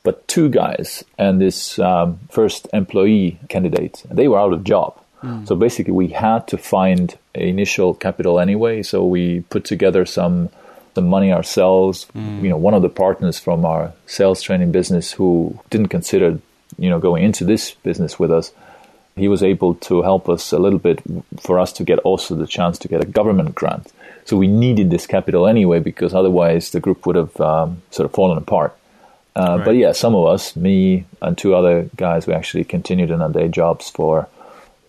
[0.03, 4.99] But two guys and this um, first employee candidate, they were out of job.
[5.23, 5.47] Mm.
[5.47, 8.83] So basically, we had to find initial capital anyway.
[8.83, 10.49] So we put together some
[10.95, 12.05] the money ourselves.
[12.13, 12.43] Mm.
[12.43, 16.41] You know, one of the partners from our sales training business who didn't consider
[16.77, 18.51] you know going into this business with us
[19.15, 21.02] he was able to help us a little bit
[21.39, 23.91] for us to get also the chance to get a government grant.
[24.26, 28.13] So we needed this capital anyway because otherwise the group would have um, sort of
[28.13, 28.76] fallen apart.
[29.36, 29.65] Uh, right.
[29.65, 33.30] But yeah, some of us, me and two other guys, we actually continued in our
[33.30, 34.28] day jobs for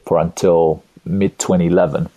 [0.07, 2.09] for until mid 2011.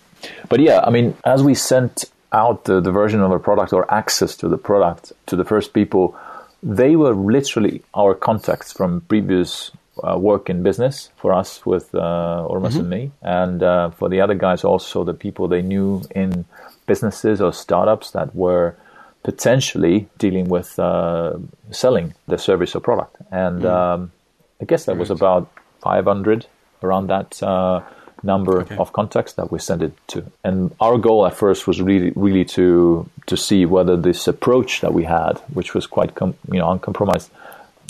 [0.48, 3.92] But yeah, I mean, as we sent out the, the version of our product or
[3.92, 6.16] access to the product to the first people,
[6.62, 9.70] they were literally our contacts from previous
[10.02, 12.80] uh, work in business for us with uh, Urmas mm-hmm.
[12.80, 16.44] and me, and uh, for the other guys also the people they knew in
[16.86, 18.76] businesses or startups that were
[19.22, 21.36] potentially dealing with uh,
[21.70, 23.16] selling the service or product.
[23.30, 23.70] And mm.
[23.70, 24.12] um,
[24.60, 25.50] I guess that was about
[25.82, 26.46] 500
[26.82, 27.82] around that uh,
[28.22, 28.76] number okay.
[28.76, 30.24] of contacts that we sent it to.
[30.44, 34.94] And our goal at first was really, really to to see whether this approach that
[34.94, 37.30] we had, which was quite com- you know uncompromised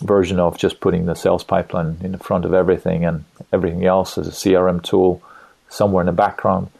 [0.03, 4.19] version of just putting the sales pipeline in the front of everything and everything else
[4.19, 5.23] as a CRM tool
[5.69, 6.71] somewhere in the background.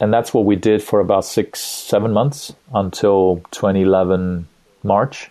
[0.00, 4.46] And that's what we did for about six, seven months until 2011
[4.84, 5.30] March,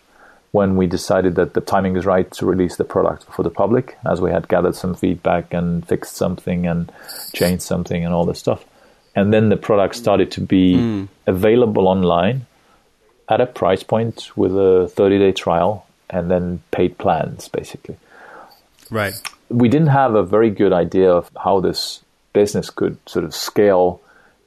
[0.51, 3.97] when we decided that the timing is right to release the product for the public,
[4.05, 6.91] as we had gathered some feedback and fixed something and
[7.33, 8.65] changed something and all this stuff.
[9.15, 11.07] And then the product started to be mm.
[11.25, 12.45] available online
[13.29, 17.97] at a price point with a 30 day trial and then paid plans, basically.
[18.89, 19.13] Right.
[19.49, 24.01] We didn't have a very good idea of how this business could sort of scale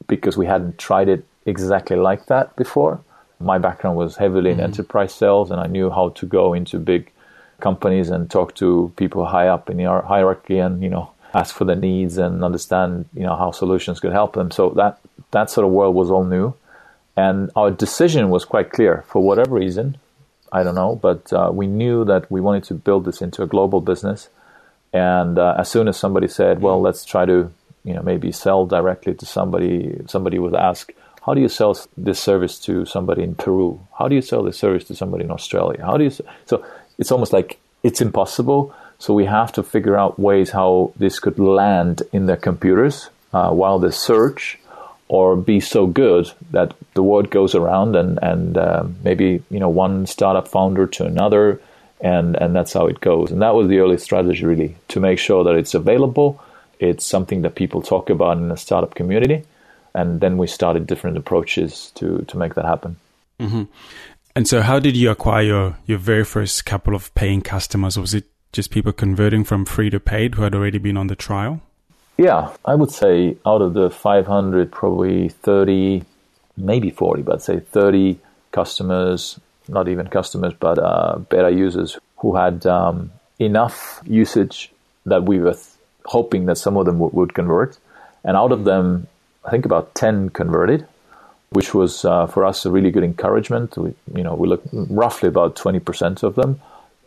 [0.06, 3.00] because we hadn't tried it exactly like that before.
[3.38, 4.60] My background was heavily mm-hmm.
[4.60, 7.10] in enterprise sales, and I knew how to go into big
[7.60, 11.64] companies and talk to people high up in the hierarchy and, you know, ask for
[11.64, 14.50] their needs and understand, you know, how solutions could help them.
[14.50, 14.98] So that,
[15.30, 16.54] that sort of world was all new.
[17.16, 19.04] And our decision was quite clear.
[19.08, 19.98] For whatever reason,
[20.52, 23.46] I don't know, but uh, we knew that we wanted to build this into a
[23.46, 24.28] global business.
[24.92, 27.52] And uh, as soon as somebody said, "Well, let's try to,
[27.84, 30.92] you know, maybe sell directly to somebody," somebody would ask,
[31.24, 33.80] "How do you sell this service to somebody in Peru?
[33.98, 35.84] How do you sell this service to somebody in Australia?
[35.84, 36.10] How do you?"
[36.46, 36.64] So
[36.98, 41.38] it's almost like it's impossible So we have to figure out ways how this could
[41.38, 44.59] land in their computers uh, while they search,
[45.10, 49.68] or be so good that the word goes around and and uh, maybe you know
[49.68, 51.60] one startup founder to another,
[52.00, 53.32] and and that's how it goes.
[53.32, 56.40] And that was the early strategy really to make sure that it's available,
[56.78, 59.42] it's something that people talk about in the startup community,
[59.94, 62.96] and then we started different approaches to to make that happen.
[63.40, 63.64] Mm-hmm.
[64.36, 67.98] And so, how did you acquire your, your very first couple of paying customers?
[67.98, 71.16] Was it just people converting from free to paid who had already been on the
[71.16, 71.62] trial?
[72.20, 76.04] Yeah, I would say out of the 500, probably 30,
[76.54, 78.18] maybe 40, but say 30
[78.52, 84.70] customers, not even customers, but uh, beta users who had um, enough usage
[85.06, 85.64] that we were th-
[86.04, 87.78] hoping that some of them w- would convert.
[88.22, 89.06] And out of them,
[89.46, 90.86] I think about 10 converted
[91.52, 93.76] which was uh, for us a really good encouragement.
[93.76, 96.60] We, you know, we look roughly about 20% of them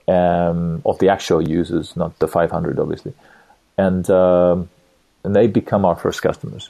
[0.09, 3.13] um, of the actual users, not the 500, obviously,
[3.77, 4.69] and um,
[5.23, 6.69] and they become our first customers.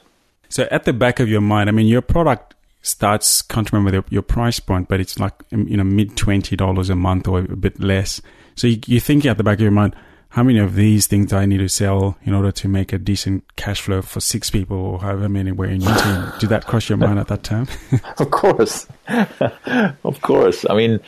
[0.49, 3.41] So at the back of your mind, I mean, your product starts.
[3.41, 6.95] Can't remember the, your price point, but it's like you know mid twenty dollars a
[6.95, 8.21] month or a bit less.
[8.55, 9.95] So you, you're thinking at the back of your mind
[10.33, 12.97] how many of these things do I need to sell in order to make a
[12.97, 16.25] decent cash flow for six people or however many were in your team?
[16.39, 17.67] Did that cross your mind at that time?
[18.17, 18.87] of course.
[19.07, 20.65] of course.
[20.67, 20.99] I mean,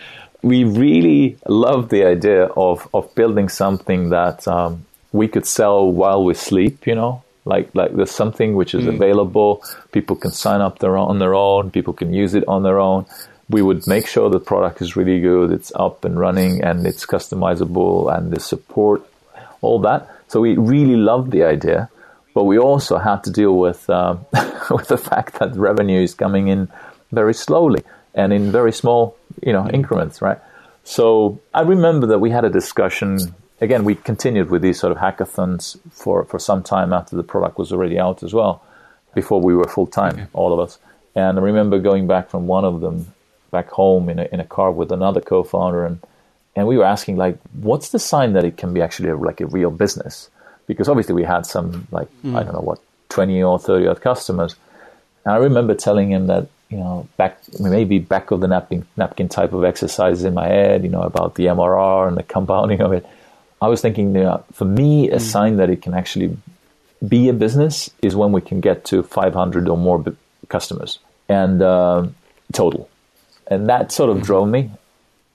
[0.44, 6.24] we really love the idea of, of building something that um, we could sell while
[6.24, 8.96] we sleep, you know, like like there's something which is mm.
[8.96, 9.64] available.
[9.92, 11.72] People can sign up their own, on their own.
[11.72, 13.06] People can use it on their own
[13.50, 17.06] we would make sure the product is really good, it's up and running, and it's
[17.06, 19.04] customizable, and the support
[19.62, 20.10] all that.
[20.28, 21.90] So we really loved the idea,
[22.34, 24.26] but we also had to deal with um,
[24.70, 26.70] with the fact that revenue is coming in
[27.12, 30.40] very slowly and in very small, you know, increments, right?
[30.84, 33.20] So I remember that we had a discussion.
[33.62, 37.58] Again, we continued with these sort of hackathons for, for some time after the product
[37.58, 38.64] was already out as well,
[39.14, 40.28] before we were full time, okay.
[40.34, 40.78] all of us.
[41.16, 43.14] And I remember going back from one of them
[43.52, 46.00] back home in a, in a car with another co-founder and
[46.56, 49.42] and we were asking like, what's the sign that it can be actually a, like
[49.42, 50.30] a real business?
[50.68, 52.36] Because obviously we had some like mm.
[52.36, 54.56] I don't know what twenty or thirty odd customers,
[55.26, 59.30] and I remember telling him that you know back maybe back of the napkin napkin
[59.30, 62.94] type of exercises in my head, you know about the MRR and the compounding of
[62.94, 63.06] it.
[63.66, 64.14] I was thinking,
[64.54, 65.22] for me, a mm.
[65.22, 66.38] sign that it can actually
[67.06, 70.04] be a business is when we can get to 500 or more
[70.48, 72.08] customers and uh,
[72.54, 72.90] total,
[73.48, 74.24] and that sort of mm.
[74.24, 74.72] drove me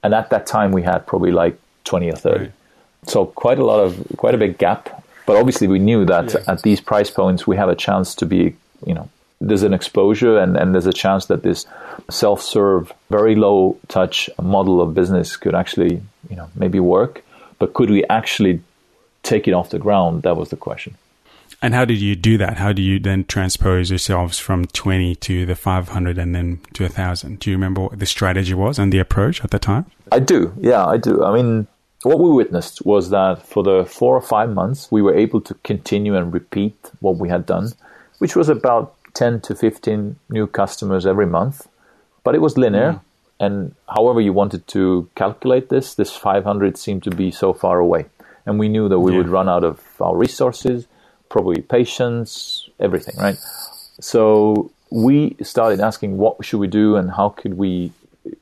[0.02, 2.52] and at that time we had probably like 20 or 30 right.
[3.04, 6.52] so quite a lot of quite a big gap but obviously we knew that yeah.
[6.52, 8.54] at these price points we have a chance to be
[8.86, 9.08] you know
[9.42, 11.66] there's an exposure and, and there's a chance that this
[12.10, 17.24] self-serve very low touch model of business could actually you know maybe work
[17.60, 18.60] but could we actually
[19.22, 20.96] take it off the ground that was the question
[21.62, 22.56] and how did you do that?
[22.56, 27.38] How do you then transpose yourselves from 20 to the 500 and then to 1,000?
[27.38, 29.86] Do you remember what the strategy was and the approach at the time?
[30.10, 30.54] I do.
[30.58, 31.22] Yeah, I do.
[31.22, 31.66] I mean,
[32.02, 35.54] what we witnessed was that for the four or five months, we were able to
[35.62, 37.68] continue and repeat what we had done,
[38.18, 41.68] which was about 10 to 15 new customers every month.
[42.24, 42.92] But it was linear.
[42.92, 43.00] Mm.
[43.40, 48.06] And however you wanted to calculate this, this 500 seemed to be so far away.
[48.46, 49.18] And we knew that we yeah.
[49.18, 50.86] would run out of our resources
[51.30, 53.36] probably patience, everything, right?
[54.00, 57.92] So we started asking what should we do and how could we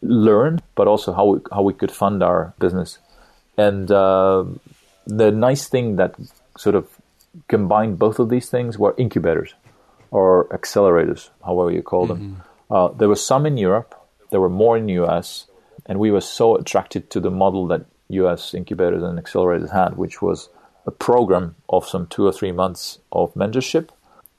[0.02, 2.98] learn, but also how we, how we could fund our business.
[3.56, 4.44] And uh,
[5.06, 6.16] the nice thing that
[6.56, 6.88] sort of
[7.46, 9.54] combined both of these things were incubators
[10.10, 12.18] or accelerators, however you call them.
[12.18, 12.74] Mm-hmm.
[12.74, 13.94] Uh, there were some in Europe,
[14.30, 15.46] there were more in the US,
[15.86, 20.22] and we were so attracted to the model that US incubators and accelerators had, which
[20.22, 20.48] was
[20.86, 23.90] a program of some two or three months of mentorship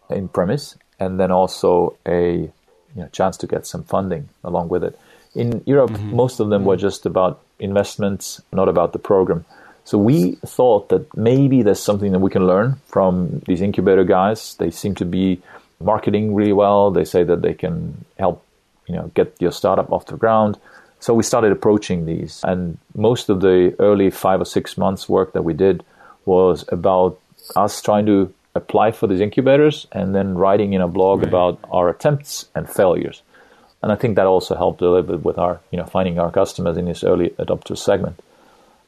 [0.09, 2.51] in premise, and then also a
[2.95, 4.99] you know, chance to get some funding along with it.
[5.35, 6.15] In Europe, mm-hmm.
[6.15, 9.45] most of them were just about investments, not about the program.
[9.83, 14.55] So we thought that maybe there's something that we can learn from these incubator guys.
[14.55, 15.41] They seem to be
[15.79, 16.91] marketing really well.
[16.91, 18.43] They say that they can help,
[18.89, 20.57] you know, get your startup off the ground.
[20.99, 25.31] So we started approaching these, and most of the early five or six months work
[25.31, 25.83] that we did
[26.25, 27.17] was about
[27.55, 31.27] us trying to apply for these incubators and then writing in a blog right.
[31.29, 33.21] about our attempts and failures.
[33.81, 36.31] And I think that also helped a little bit with our, you know, finding our
[36.31, 38.19] customers in this early adopter segment.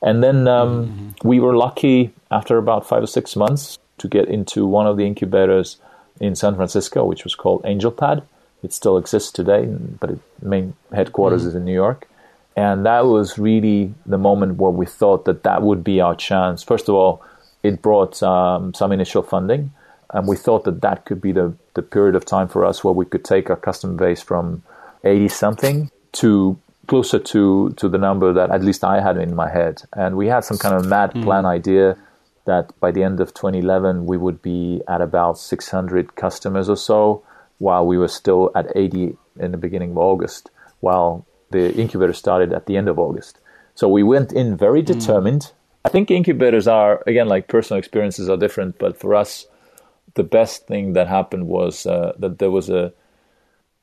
[0.02, 1.28] And then um, mm-hmm.
[1.28, 5.06] we were lucky after about five or six months to get into one of the
[5.06, 5.78] incubators
[6.20, 8.24] in San Francisco, which was called AngelPad.
[8.64, 11.50] It still exists today, but its main headquarters mm-hmm.
[11.50, 12.08] is in New York.
[12.56, 16.64] And that was really the moment where we thought that that would be our chance.
[16.64, 17.24] First of all,
[17.64, 19.72] it brought um, some initial funding,
[20.14, 22.94] and we thought that that could be the, the period of time for us where
[22.94, 24.64] we could take our customer base from
[25.04, 29.50] 80 something to closer to, to the number that at least I had in my
[29.50, 29.84] head.
[29.94, 31.24] And we had some kind of mad mm.
[31.24, 31.98] plan idea
[32.46, 37.24] that by the end of 2011 we would be at about 600 customers or so,
[37.62, 42.52] while we were still at 80 in the beginning of August, while the incubator started
[42.52, 43.38] at the end of August.
[43.76, 44.88] So we went in very hmm.
[44.88, 45.42] determined.
[45.42, 45.52] Mm.
[45.86, 49.46] I think incubators are, again, like personal experiences are different, but for us,
[50.16, 52.94] the best thing that happened was uh, that there was a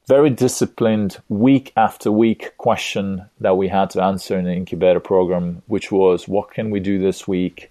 [0.08, 5.62] very disciplined week after week question that we had to answer in the incubator program,
[5.66, 7.70] which was what can we do this week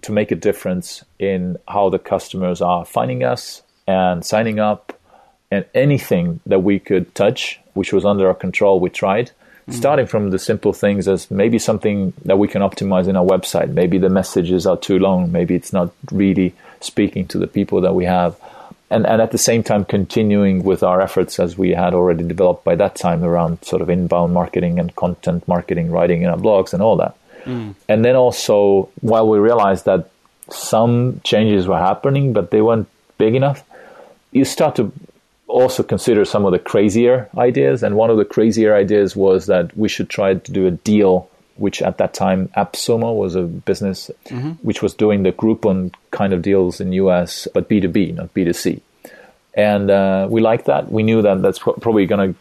[0.00, 4.98] to make a difference in how the customers are finding us and signing up
[5.52, 9.26] and anything that we could touch, which was under our control, we tried.
[9.26, 9.72] Mm-hmm.
[9.72, 13.70] Starting from the simple things as maybe something that we can optimize in our website.
[13.70, 15.30] Maybe the messages are too long.
[15.30, 18.34] Maybe it's not really speaking to the people that we have.
[18.90, 22.64] And, and at the same time, continuing with our efforts as we had already developed
[22.64, 26.72] by that time around sort of inbound marketing and content marketing, writing in our blogs
[26.72, 27.14] and all that.
[27.44, 27.74] Mm.
[27.90, 30.10] And then also, while we realized that
[30.50, 32.88] some changes were happening, but they weren't
[33.18, 33.62] big enough,
[34.32, 34.92] you start to
[35.52, 37.82] also consider some of the crazier ideas.
[37.82, 41.28] And one of the crazier ideas was that we should try to do a deal,
[41.56, 44.52] which at that time AppSumo was a business mm-hmm.
[44.66, 48.80] which was doing the Groupon kind of deals in US, but B2B, not B2C.
[49.54, 50.90] And uh, we liked that.
[50.90, 52.38] We knew that that's probably going to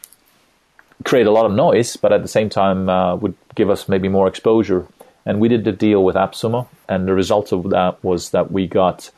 [1.03, 4.07] create a lot of noise, but at the same time uh, would give us maybe
[4.07, 4.87] more exposure.
[5.25, 8.67] And we did the deal with AppSumo, and the result of that was that we
[8.67, 9.11] got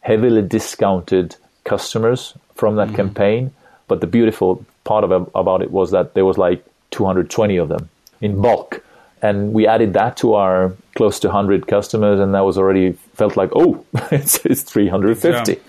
[0.00, 1.36] heavily discounted
[1.70, 2.96] customers from that mm-hmm.
[2.96, 3.52] campaign.
[3.88, 7.88] But the beautiful part of about it was that there was like 220 of them
[8.20, 8.84] in bulk,
[9.22, 13.36] and we added that to our close to 100 customers, and that was already felt
[13.36, 15.60] like oh, it's, it's 350.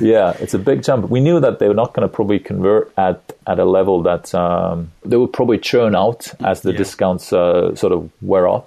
[0.00, 1.10] yeah, it's a big jump.
[1.10, 4.34] We knew that they were not going to probably convert at at a level that
[4.34, 6.78] um, they would probably churn out as the yeah.
[6.78, 8.64] discounts uh, sort of wear off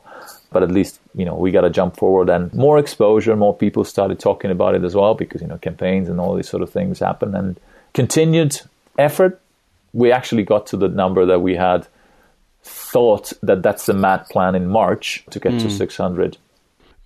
[0.52, 3.84] but at least you know we got to jump forward and more exposure more people
[3.84, 6.70] started talking about it as well because you know campaigns and all these sort of
[6.70, 7.60] things happen and
[7.94, 8.62] continued
[8.98, 9.42] effort
[9.94, 11.88] we actually got to the number that we had
[12.64, 15.60] thought that that's the mad plan in march to get mm.
[15.60, 15.78] to hmm.
[15.78, 16.38] 600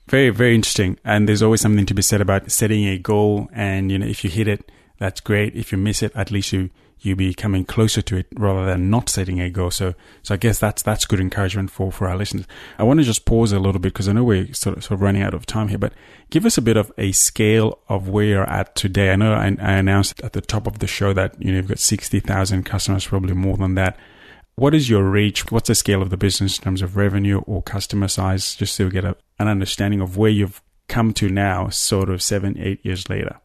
[0.08, 3.92] very very interesting and there's always something to be said about setting a goal and
[3.92, 6.70] you know if you hit it that's great if you miss it at least you
[7.00, 9.72] you be coming closer to it rather than not setting a goal.
[9.72, 12.46] So, so I guess that's that's good encouragement for for our listeners.
[12.78, 14.98] I want to just pause a little bit because I know we're sort of, sort
[14.98, 15.94] of running out of time here, but
[16.30, 19.12] give us a bit of a scale of where you're at today.
[19.12, 21.68] I know I, I announced at the top of the show that you know you've
[21.68, 23.98] got sixty thousand customers, probably more than that.
[24.56, 25.52] What is your reach?
[25.52, 28.56] What's the scale of the business in terms of revenue or customer size?
[28.56, 32.22] Just so we get a, an understanding of where you've come to now, sort of
[32.22, 33.38] seven, eight years later.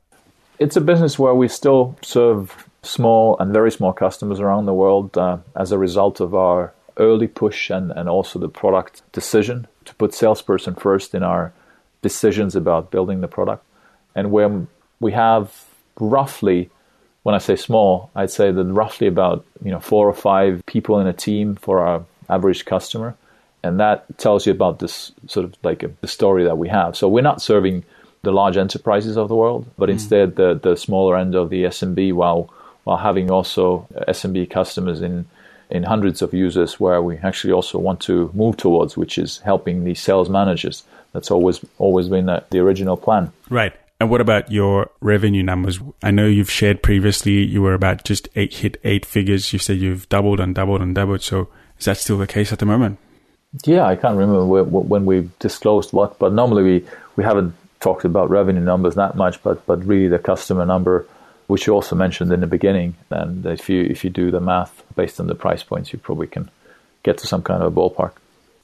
[0.61, 5.17] It's a business where we still serve small and very small customers around the world
[5.17, 9.95] uh, as a result of our early push and, and also the product decision to
[9.95, 11.53] put salesperson first in our
[12.03, 13.65] decisions about building the product.
[14.15, 15.67] And when we have
[15.99, 16.71] roughly,
[17.23, 20.99] when I say small, I'd say that roughly about you know four or five people
[21.01, 23.17] in a team for our average customer,
[23.63, 26.97] and that tells you about this sort of like a, the story that we have.
[26.97, 27.85] So we're not serving
[28.23, 29.93] the large enterprises of the world, but mm.
[29.93, 32.53] instead the the smaller end of the SMB, while
[32.85, 35.27] while having also uh, SMB customers in
[35.71, 39.85] in hundreds of users where we actually also want to move towards, which is helping
[39.85, 40.83] the sales managers.
[41.13, 43.33] That's always always been the, the original plan.
[43.49, 43.73] Right.
[44.01, 45.79] And what about your revenue numbers?
[46.03, 49.53] I know you've shared previously you were about just eight hit eight figures.
[49.53, 51.23] You said you've doubled and doubled and doubled.
[51.23, 52.99] So is that still the case at the moment?
[53.65, 58.31] Yeah, I can't remember when we disclosed what, but normally we, we haven't talked about
[58.31, 61.07] revenue numbers that much, but but really the customer number
[61.51, 62.95] which you also mentioned in the beginning.
[63.11, 66.27] And if you if you do the math based on the price points, you probably
[66.27, 66.51] can
[67.03, 68.13] get to some kind of a ballpark.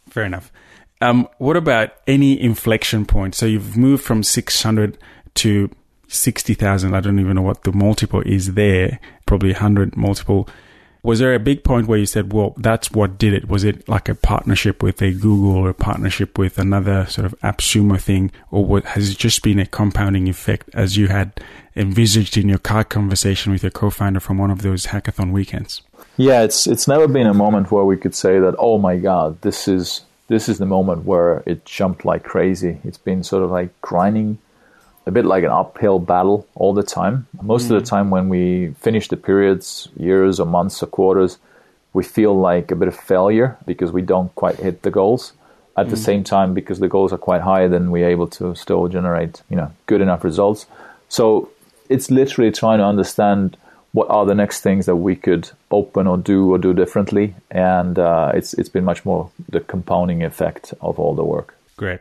[0.08, 0.52] Fair enough.
[1.00, 3.34] Um, what about any inflection point?
[3.34, 4.96] So you've moved from six hundred
[5.34, 5.68] to
[6.08, 6.94] sixty thousand.
[6.94, 8.98] I don't even know what the multiple is there.
[9.26, 10.48] Probably hundred multiple.
[11.06, 13.48] Was there a big point where you said, well, that's what did it?
[13.48, 17.38] Was it like a partnership with a Google or a partnership with another sort of
[17.42, 18.32] AppSumo thing?
[18.50, 21.40] Or what, has it just been a compounding effect as you had
[21.76, 25.80] envisaged in your car conversation with your co-founder from one of those hackathon weekends?
[26.16, 29.40] Yeah, it's it's never been a moment where we could say that, oh my God,
[29.42, 32.80] this is this is the moment where it jumped like crazy.
[32.82, 34.38] It's been sort of like grinding
[35.06, 37.26] a bit like an uphill battle all the time.
[37.40, 37.70] Most mm.
[37.70, 37.90] of the mm.
[37.90, 41.38] time, when we finish the periods, years or months or quarters,
[41.92, 45.32] we feel like a bit of failure because we don't quite hit the goals.
[45.76, 45.90] At mm.
[45.90, 49.42] the same time, because the goals are quite high, then we're able to still generate,
[49.48, 50.66] you know, good enough results.
[51.08, 51.50] So
[51.88, 53.56] it's literally trying to understand
[53.92, 57.98] what are the next things that we could open or do or do differently, and
[57.98, 61.56] uh, it's it's been much more the compounding effect of all the work.
[61.78, 62.00] Great,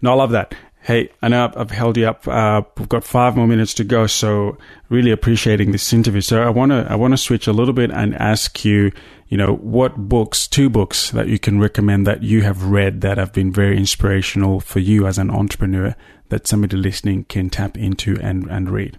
[0.00, 0.54] no, I love that.
[0.84, 2.28] Hey, I know I've held you up.
[2.28, 4.58] Uh, we've got five more minutes to go, so
[4.90, 6.20] really appreciating this interview.
[6.20, 8.92] So I want to I want to switch a little bit and ask you,
[9.28, 13.16] you know, what books, two books that you can recommend that you have read that
[13.16, 15.96] have been very inspirational for you as an entrepreneur
[16.28, 18.98] that somebody listening can tap into and and read.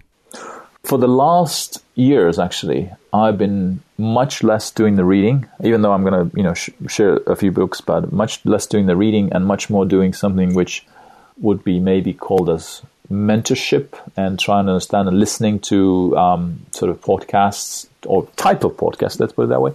[0.82, 6.02] For the last years, actually, I've been much less doing the reading, even though I'm
[6.02, 9.32] going to, you know, sh- share a few books, but much less doing the reading
[9.32, 10.84] and much more doing something which
[11.38, 16.90] would be maybe called as mentorship and trying to understand and listening to um, sort
[16.90, 19.72] of podcasts or type of podcasts, let's put it that way.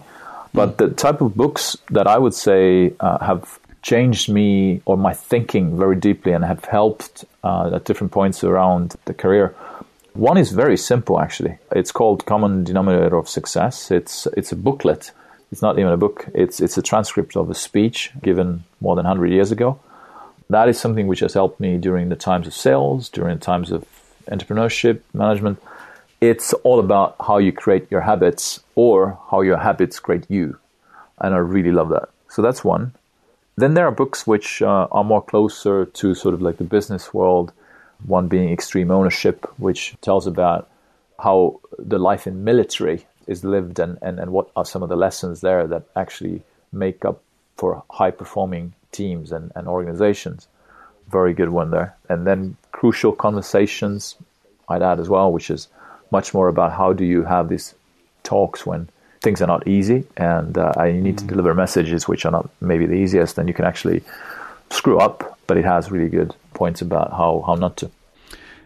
[0.53, 5.13] But the type of books that I would say uh, have changed me or my
[5.13, 9.55] thinking very deeply and have helped uh, at different points around the career.
[10.13, 11.57] One is very simple, actually.
[11.71, 13.91] It's called Common Denominator of Success.
[13.91, 15.11] It's it's a booklet.
[15.53, 16.27] It's not even a book.
[16.33, 19.79] It's it's a transcript of a speech given more than 100 years ago
[20.53, 23.85] that is something which has helped me during the times of sales, during times of
[24.27, 25.61] entrepreneurship, management.
[26.19, 30.57] It's all about how you create your habits or how your habits create you.
[31.19, 32.09] And I really love that.
[32.29, 32.93] So that's one.
[33.55, 37.13] Then there are books which uh, are more closer to sort of like the business
[37.13, 37.51] world,
[38.05, 40.69] one being Extreme Ownership, which tells about
[41.19, 44.95] how the life in military is lived and, and, and what are some of the
[44.95, 46.41] lessons there that actually
[46.71, 47.21] make up
[47.57, 50.47] for high performing teams and, and organizations.
[51.09, 51.95] Very good one there.
[52.09, 54.15] And then crucial conversations,
[54.69, 55.67] I'd add as well, which is
[56.11, 57.73] much more about how do you have these
[58.23, 58.89] talks when
[59.21, 61.27] things are not easy and uh, you need mm-hmm.
[61.27, 64.03] to deliver messages which are not maybe the easiest, and you can actually
[64.69, 67.91] screw up, but it has really good points about how, how not to.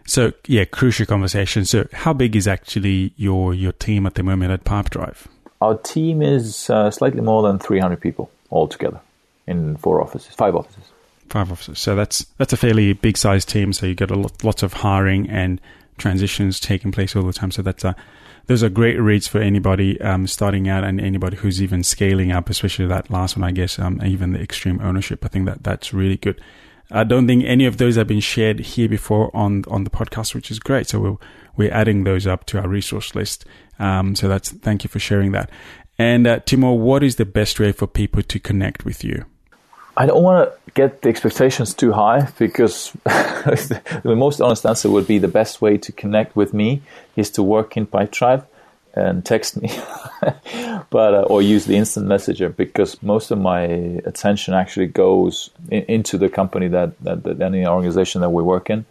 [0.06, 1.64] So yeah, crucial conversation.
[1.64, 5.26] So how big is actually your your team at the moment at Pipedrive?
[5.60, 9.00] Our team is uh, slightly more than 300 people altogether
[9.46, 10.82] in four offices, five offices.
[11.28, 11.78] Five offices.
[11.78, 13.72] So that's that's a fairly big sized team.
[13.72, 15.60] So you get a lot, lots of hiring and
[15.98, 17.50] transitions taking place all the time.
[17.50, 17.96] So that's a
[18.46, 22.48] those are great reads for anybody um, starting out and anybody who's even scaling up,
[22.48, 25.24] especially that last one, I guess, um, even the extreme ownership.
[25.24, 26.40] I think that that's really good.
[26.92, 30.34] I don't think any of those have been shared here before on on the podcast,
[30.34, 30.88] which is great.
[30.88, 31.16] So we're
[31.56, 33.44] we're adding those up to our resource list.
[33.78, 35.50] Um, so that's thank you for sharing that.
[35.98, 39.24] And uh, Timo, what is the best way for people to connect with you?
[39.96, 45.06] I don't want to get the expectations too high because the most honest answer would
[45.06, 46.82] be the best way to connect with me
[47.16, 48.44] is to work in Pipedrive
[48.92, 49.68] and text me,
[50.90, 55.82] but uh, or use the instant messenger because most of my attention actually goes in,
[55.84, 58.84] into the company that, that, that any organization that we work in,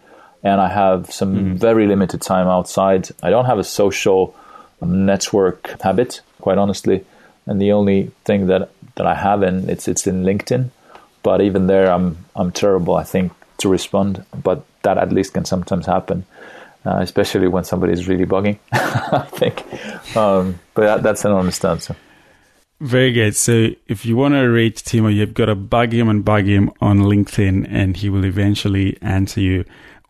[0.44, 1.54] and I have some mm.
[1.56, 3.10] very limited time outside.
[3.24, 4.36] I don't have a social
[4.80, 7.04] network habit, quite honestly,
[7.48, 10.70] and the only thing that that I have in it's it's in LinkedIn
[11.26, 12.96] but even there, I'm I'm terrible.
[12.96, 16.24] I think to respond, but that at least can sometimes happen,
[16.86, 18.60] uh, especially when somebody is really bugging.
[18.72, 19.66] I think,
[20.16, 21.96] um, but that, that's an honest answer.
[22.80, 23.36] Very good.
[23.36, 26.72] So if you want to reach Timo, you've got to bug him and bug him
[26.80, 29.66] on LinkedIn, and he will eventually answer you.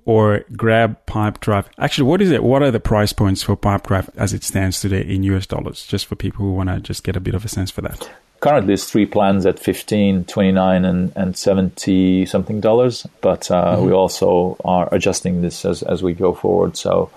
[0.08, 1.66] Or grab Pipedrive.
[1.80, 2.44] Actually, what is it?
[2.44, 5.84] What are the price points for Pipedrive as it stands today in US dollars?
[5.88, 8.08] Just for people who want to just get a bit of a sense for that
[8.40, 13.86] currently there's three plans at 15 29 and, and 70 something dollars but uh, mm-hmm.
[13.86, 16.78] we also are adjusting this as, as we go forward.
[16.78, 17.10] So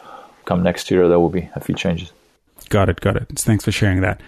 [0.44, 2.12] come next year there will be a few changes.
[2.68, 3.28] Got it got it.
[3.34, 4.20] Thanks for sharing that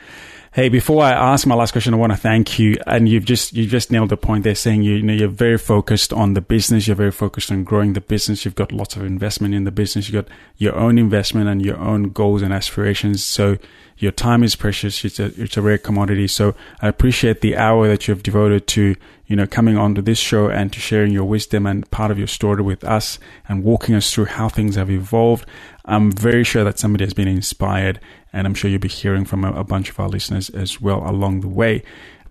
[0.53, 2.75] Hey, before I ask my last question, I want to thank you.
[2.85, 5.57] And you've just you just nailed the point there, saying you, you know you're very
[5.57, 6.89] focused on the business.
[6.89, 8.45] You're very focused on growing the business.
[8.45, 10.09] You've got lots of investment in the business.
[10.09, 13.23] You've got your own investment and your own goals and aspirations.
[13.23, 13.59] So
[13.99, 15.05] your time is precious.
[15.05, 16.27] It's a it's a rare commodity.
[16.27, 18.97] So I appreciate the hour that you've devoted to
[19.27, 22.27] you know coming onto this show and to sharing your wisdom and part of your
[22.27, 25.47] story with us and walking us through how things have evolved.
[25.85, 28.01] I'm very sure that somebody has been inspired
[28.33, 31.03] and I'm sure you'll be hearing from a, a bunch of our listeners as well
[31.09, 31.83] along the way.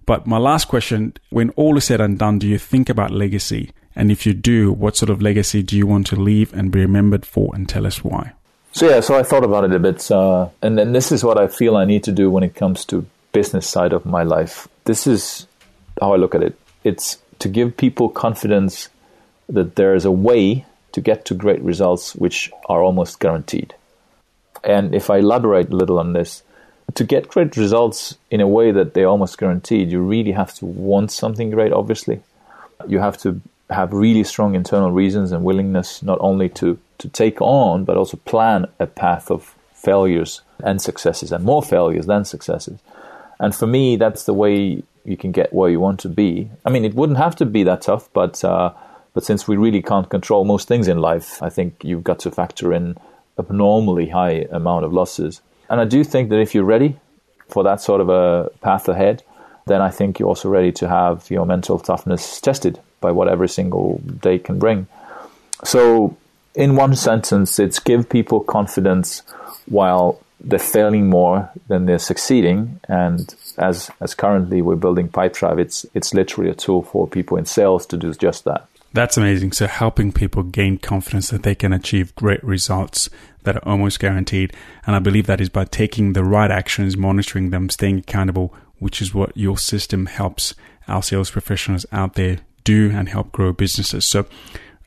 [0.06, 3.72] But my last question when all is said and done, do you think about legacy?
[3.96, 6.80] And if you do, what sort of legacy do you want to leave and be
[6.80, 7.54] remembered for?
[7.54, 8.32] And tell us why.
[8.72, 10.10] So, yeah, so I thought about it a bit.
[10.10, 12.86] Uh, and then this is what I feel I need to do when it comes
[12.86, 14.68] to business side of my life.
[14.86, 15.48] This is
[16.00, 16.58] how I look at it.
[16.84, 18.90] It's to give people confidence
[19.48, 23.76] that there is a way to get to great results which are almost guaranteed.
[24.64, 26.44] And if I elaborate a little on this,
[26.96, 30.66] to get great results in a way that they're almost guaranteed, you really have to
[30.66, 32.22] want something great, obviously.
[32.88, 37.40] You have to have really strong internal reasons and willingness not only to, to take
[37.42, 42.80] on, but also plan a path of failures and successes, and more failures than successes.
[43.40, 46.50] And for me, that's the way you can get where you want to be.
[46.66, 48.74] I mean, it wouldn't have to be that tough, but uh,
[49.14, 52.32] but since we really can't control most things in life, I think you've got to
[52.32, 52.98] factor in
[53.40, 55.42] abnormally high amount of losses.
[55.70, 56.98] And I do think that if you're ready
[57.48, 59.24] for that sort of a path ahead,
[59.66, 63.50] then I think you're also ready to have your mental toughness tested by what every
[63.50, 64.88] single day can bring.
[65.64, 66.18] So,
[66.56, 69.22] in one sentence, it's give people confidence
[69.68, 72.80] while they're failing more than they're succeeding.
[72.88, 77.46] And as as currently we're building Pipedrive, it's it's literally a tool for people in
[77.46, 78.69] sales to do just that.
[78.92, 79.52] That's amazing.
[79.52, 83.10] So helping people gain confidence that they can achieve great results
[83.44, 84.54] that are almost guaranteed.
[84.86, 89.02] And I believe that is by taking the right actions, monitoring them, staying accountable, which
[89.02, 90.56] is what your system helps
[90.88, 94.06] our sales professionals out there do and help grow businesses.
[94.06, 94.26] So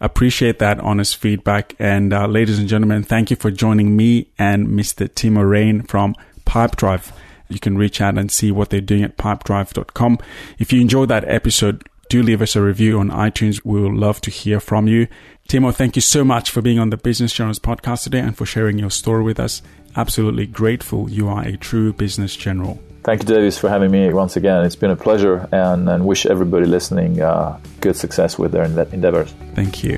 [0.01, 1.75] appreciate that honest feedback.
[1.79, 5.09] And uh, ladies and gentlemen, thank you for joining me and Mr.
[5.09, 7.13] Timo Rein from Pipedrive.
[7.49, 10.19] You can reach out and see what they're doing at pipedrive.com.
[10.59, 13.65] If you enjoyed that episode, do leave us a review on iTunes.
[13.65, 15.09] We will love to hear from you.
[15.49, 18.45] Timo, thank you so much for being on the Business Generals podcast today and for
[18.45, 19.63] sharing your story with us.
[19.97, 21.09] Absolutely grateful.
[21.09, 22.79] You are a true business general.
[23.03, 24.63] Thank you, Davis, for having me once again.
[24.63, 29.35] It's been a pleasure and, and wish everybody listening uh, good success with their endeavors.
[29.55, 29.97] Thank you.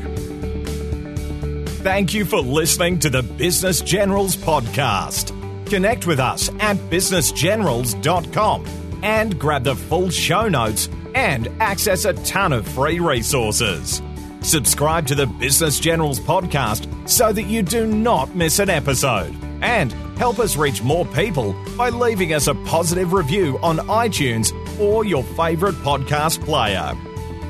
[1.82, 5.32] Thank you for listening to the Business Generals podcast.
[5.68, 12.52] Connect with us at businessgenerals.com and grab the full show notes and access a ton
[12.52, 14.02] of free resources.
[14.40, 19.92] Subscribe to the Business Generals podcast so that you do not miss an episode and
[20.18, 25.22] help us reach more people by leaving us a positive review on iTunes or your
[25.22, 26.94] favorite podcast player.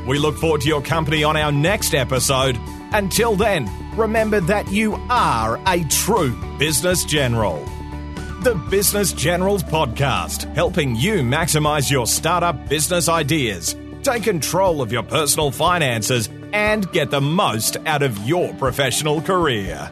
[0.06, 2.58] We look forward to your company on our next episode.
[2.92, 7.64] Until then, remember that you are a true business general.
[8.44, 15.02] The Business Generals Podcast, helping you maximize your startup business ideas, take control of your
[15.02, 19.90] personal finances, and get the most out of your professional career.